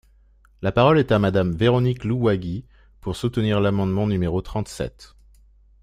La 0.63 0.71
parole 0.71 0.97
est 0.97 1.11
à 1.11 1.19
Madame 1.19 1.51
Véronique 1.53 2.03
Louwagie, 2.05 2.65
pour 3.01 3.15
soutenir 3.15 3.61
l’amendement 3.61 4.07
numéro 4.07 4.41
trente-sept. 4.41 5.13